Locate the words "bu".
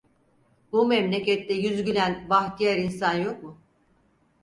0.71-0.85